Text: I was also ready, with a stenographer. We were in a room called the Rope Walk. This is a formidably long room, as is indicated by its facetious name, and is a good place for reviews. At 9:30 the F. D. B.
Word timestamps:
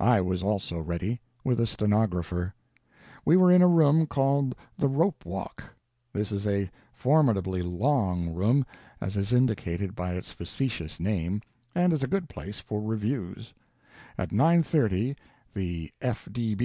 I 0.00 0.20
was 0.20 0.42
also 0.42 0.80
ready, 0.80 1.20
with 1.44 1.60
a 1.60 1.66
stenographer. 1.68 2.52
We 3.24 3.36
were 3.36 3.52
in 3.52 3.62
a 3.62 3.68
room 3.68 4.08
called 4.08 4.56
the 4.76 4.88
Rope 4.88 5.24
Walk. 5.24 5.62
This 6.12 6.32
is 6.32 6.48
a 6.48 6.68
formidably 6.92 7.62
long 7.62 8.34
room, 8.34 8.66
as 9.00 9.16
is 9.16 9.32
indicated 9.32 9.94
by 9.94 10.14
its 10.14 10.32
facetious 10.32 10.98
name, 10.98 11.42
and 11.76 11.92
is 11.92 12.02
a 12.02 12.08
good 12.08 12.28
place 12.28 12.58
for 12.58 12.82
reviews. 12.82 13.54
At 14.18 14.30
9:30 14.32 15.14
the 15.54 15.92
F. 16.02 16.26
D. 16.32 16.56
B. 16.56 16.56